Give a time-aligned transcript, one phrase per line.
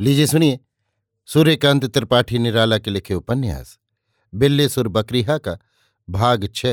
[0.00, 0.60] लीजिए सुनिए।
[1.26, 3.78] सूर्यकांत त्रिपाठी निराला के लिखे उपन्यास।
[4.34, 5.58] बिल्लेसुर बकरीहा का
[6.10, 6.66] भाग छ।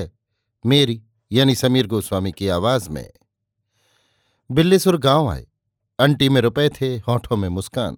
[0.66, 3.12] मेरी, यानी समीर गोस्वामी की आवाज़ में।
[4.52, 5.48] बिल्लेसुर गाँव आए।
[6.00, 7.98] अंटी में रुपए थे, होठों में मुस्कान।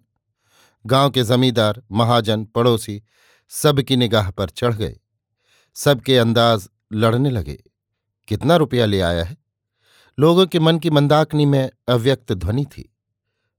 [0.86, 3.04] गाँव के जमींदार, महाजन, पड़ोसी
[3.50, 5.00] सबकी निगाह पर चढ़ गए।
[5.74, 7.64] सबके अंदाज लड़ने लगे।
[8.28, 9.38] कितना रुपया ले आया है?
[10.20, 12.96] लोगों के मन की मंदाकनी में अव्यक्त ध्वनि थी।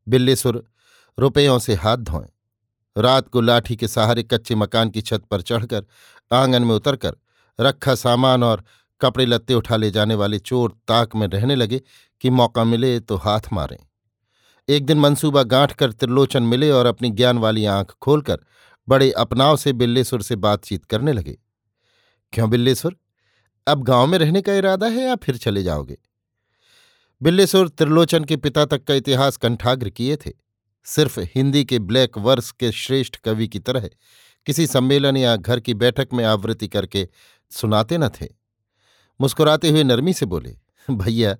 [0.08, 0.70] बिल्लेसुर
[1.18, 2.28] रुपयों से हाथ धोएँ।
[2.96, 5.84] रात को लाठी के सहारे कच्चे मकान की छत पर चढ़कर
[6.32, 7.16] आँगन में उतरकर
[7.60, 8.64] रखा सामान और
[9.00, 11.80] कपड़े लत्ते उठा ले जाने वाले चोर ताक में रहने लगे
[12.20, 13.76] कि मौका मिले तो हाथ मारें।
[14.68, 18.38] एक दिन मंसूबा गांठ कर त्रिलोचन मिले और अपनी ज्ञान वाली आँख खोलकर
[18.88, 21.38] बड़े अपनाव से बिल्लेसुर से बातचीत करने लगे।
[22.32, 22.96] क्यों बिल्लेसुर?
[23.66, 25.96] अब गाँव में रहने का इरादा है या फिर चले जाओगे?
[27.22, 30.30] बिल्लेसुर त्रिलोचन के पिता तक का इतिहास कंठाग्र किए थे।
[30.86, 33.88] सिर्फ़ हिंदी के ब्लैक वर्स के श्रेष्ठ कवि की तरह
[34.46, 37.08] किसी सम्मेलन या घर की बैठक में आवृत्ति करके
[37.50, 38.26] सुनाते न थे।
[39.20, 40.56] मुस्कुराते हुए नरमी से बोले,
[40.88, 41.36] भैया,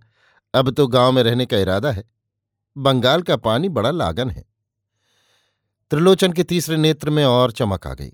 [0.54, 2.04] अब तो गाँव में रहने का इरादा है।
[2.76, 4.44] बंगाल का पानी बड़ा लागन है।
[5.90, 8.12] त्रिलोचन के तीसरे नेत्र में और चमक आ गई।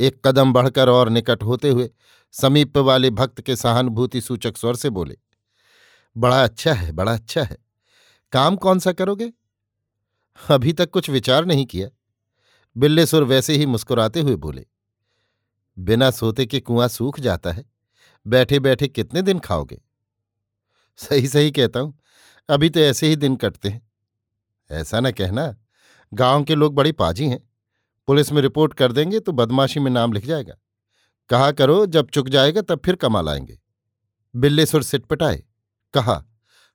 [0.00, 1.88] एक कदम बढ़कर और निकट होते हुए
[2.34, 5.16] समीप वाले भक्त के सहानुभूति सूचक स्वर से बोले,
[6.16, 7.56] बड़ा अच्छा है, बड़ा अच्छा है।
[8.32, 9.32] काम कौन सा करोगे?
[10.38, 11.88] अभी तक कुछ विचार नहीं किया।
[12.76, 14.66] बिल्लेसुर वैसे ही मुस्कुराते हुए बोले,
[15.76, 17.64] बिना सोते के कुआँ सूख जाता है।
[18.26, 19.80] बैठे बैठे कितने दिन खाओगे?
[20.98, 21.98] सही सही कहता हूँ,
[22.48, 23.82] अभी तो ऐसे ही दिन कटते हैं।
[24.70, 25.54] ऐसा न कहना,
[26.12, 27.40] गाँव के लोग बड़ी पाजी हैं।
[28.08, 30.54] पुलिस में रिपोर्ट कर देंगे तो बदमाशी में नाम लिख जाएगा।
[31.30, 33.58] कहा करो, जब चुक जाएगा तब फिर कमा लाएँगे
[34.34, 35.42] बिल्लेसुर सिटपटाए,
[35.94, 36.24] कहा,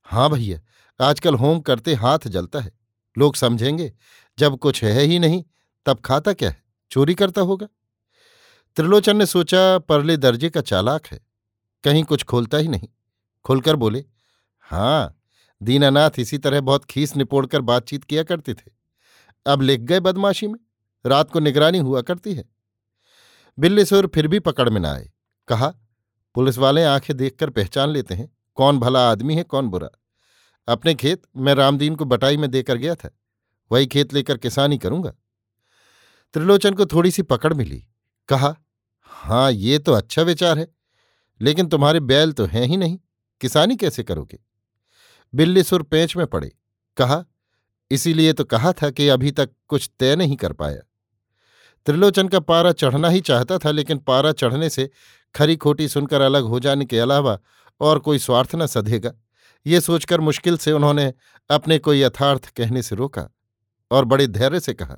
[0.07, 0.59] हाँ भैया,
[0.99, 2.71] आजकल होम करते हाथ जलता है।
[3.17, 3.93] लोग समझेंगे,
[4.39, 5.43] जब कुछ है ही नहीं,
[5.85, 6.63] तब खाता क्या है?
[6.91, 7.67] चोरी करता होगा।
[8.75, 11.19] त्रिलोचन ने सोचा, परले दर्जे का चालाक है,
[11.83, 12.87] कहीं कुछ खोलता ही नहीं।
[13.45, 14.05] खुलकर बोले
[14.61, 15.17] हाँ
[15.63, 18.71] दीनानाथ इसी तरह बहुत खीस निपोड़कर बातचीत किया करते थे।
[19.45, 20.59] अब लिख गए बदमाशी में,
[21.05, 22.45] रात को निगरानी हुआ करती है।
[23.59, 25.11] बिल्लीसुर फिर भी पकड़ में न आए।
[25.47, 25.73] कहा
[26.35, 29.89] पुलिस वाले आँखें देखकर पहचान लेते हैं, कौन भला आदमी है, कौन बुरा।
[30.67, 33.09] अपने खेत मैं रामदीन को बटाई में देकर गया था।
[33.71, 35.13] वही खेत लेकर किसानी करूँगा।
[36.33, 37.83] त्रिलोचन को थोड़ी सी पकड़ मिली।
[38.29, 38.55] कहा
[39.03, 40.67] हाँ ये तो अच्छा विचार है,
[41.41, 42.97] लेकिन तुम्हारे बैल तो हैं ही नहीं।
[43.41, 44.39] किसानी कैसे करोगे?
[45.33, 46.51] बिल्ली सुर पेंच में पड़े।
[46.97, 47.23] कहा,
[47.91, 50.81] इसीलिए तो कहा था कि अभी तक कुछ तय नहीं कर पाया।
[51.85, 54.89] त्रिलोचन का पारा चढ़ना ही चाहता था, लेकिन पारा चढ़ने से
[55.35, 57.39] खरी खोटी सुनकर अलग हो जाने के अलावा
[57.81, 59.11] और कोई स्वार्थ न सधेगा।
[59.65, 61.13] ये सोचकर मुश्किल से उन्होंने
[61.49, 63.27] अपने को यथार्थ कहने से रोका
[63.91, 64.97] और बड़े धैर्य से कहा,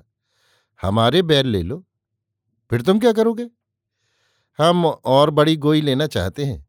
[0.80, 1.84] हमारे बैल ले लो।
[2.72, 3.48] फिर तुम क्या करोगे?
[4.60, 6.66] हम और बड़ी गोई लेना चाहते हैं,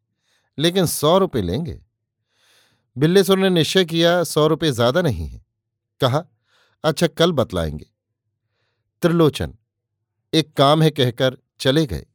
[0.58, 1.80] लेकिन सौ रुपये लेंगे।
[2.96, 5.44] बिल्लेसुर ने निश्चय किया सौ रुपये ज़्यादा नहीं है।
[6.00, 6.24] कहा
[6.84, 7.86] अच्छा कल बतलाएँगे।
[9.02, 9.54] त्रिलोचन,
[10.32, 12.06] एक काम है कहकर चले गए।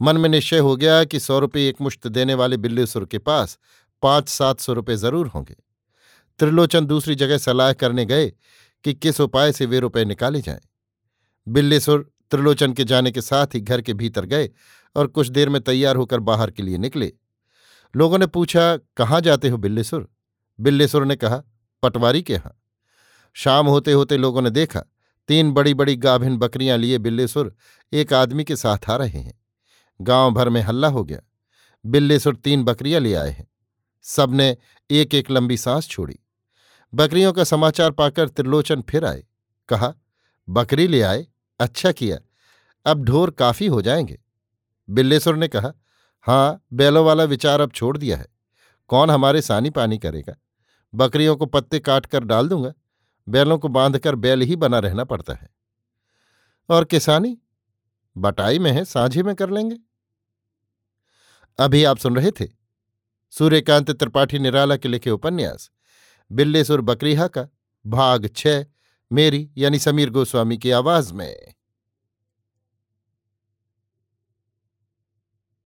[0.00, 3.58] मन में निश्चय हो गया कि सौ रुपये एक मुश्त देने वाले बिल्लेसुर के पास
[4.04, 5.54] पाँच सात सौ रुपये ज़रूर होंगे।
[6.40, 8.26] त्रिलोचन दूसरी जगह सलाह करने गए
[8.84, 10.60] कि किस उपाय से वे रुपए निकाले जाएँ।
[11.46, 14.50] बिल्लेसुर त्रिलोचन के जाने के साथ ही घर के भीतर गए
[14.96, 17.12] और कुछ देर में तैयार होकर बाहर के लिए निकले।
[17.94, 20.08] लोगों ने पूछा, कहाँ जाते हो बिल्लेसुर?
[20.58, 21.42] बिल्लेसुर ने कहा,
[21.82, 22.54] पटवारी के यहाँ।
[23.36, 24.80] शाम होते होते लोगों ने देखा,
[25.28, 27.54] तीन बड़ी बड़ी गाभिन बकरियाँ लिए बिल्लेसुर
[27.92, 29.34] एक आदमी के साथ आ रहे हैं।
[30.00, 31.20] गाँव भर में हल्ला हो गया।
[31.84, 33.46] बिल्लेसुर तीन बकरियाँ ले आए हैं।
[34.04, 34.56] सबने
[34.90, 36.18] एक एक लंबी सांस छोड़ी।
[36.94, 39.24] बकरियों का समाचार पाकर त्रिलोचन फिर आए।
[39.68, 39.94] कहा,
[40.48, 41.26] बकरी ले आए
[41.60, 42.18] अच्छा किया,
[42.86, 44.18] अब ढोर काफ़ी हो जाएँगे।
[44.90, 45.72] बिल्लेसुर ने कहा
[46.26, 48.26] हाँ बैलों वाला विचार अब छोड़ दिया है।
[48.88, 50.34] कौन हमारे सानी पानी करेगा?
[50.94, 52.72] बकरियों को पत्ते काट कर डाल दूँगा।
[53.28, 55.48] बैलों को बांधकर बैल ही बना रहना पड़ता है।
[56.68, 57.38] और किसानी
[58.16, 59.76] बटाई में है, साझे में कर लेंगे?
[61.58, 62.63] अभी आप सुन रहे थे
[63.38, 65.70] सूर्यकांत त्रिपाठी निराला के लिखे उपन्यास,
[66.32, 67.48] बिल्लेसुर बकरीहा का,
[67.86, 68.46] भाग छ,
[69.12, 71.54] मेरी यानी समीर गोस्वामी की आवाज़ में।